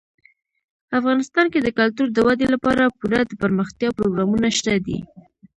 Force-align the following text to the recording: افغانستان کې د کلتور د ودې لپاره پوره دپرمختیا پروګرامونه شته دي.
افغانستان 0.99 1.45
کې 1.53 1.59
د 1.61 1.67
کلتور 1.77 2.07
د 2.11 2.17
ودې 2.27 2.47
لپاره 2.53 2.93
پوره 2.97 3.19
دپرمختیا 3.31 3.89
پروګرامونه 3.97 4.47
شته 4.57 4.73
دي. 4.85 4.99